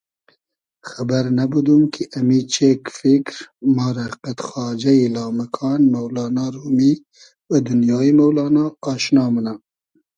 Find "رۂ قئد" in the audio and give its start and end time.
3.95-4.39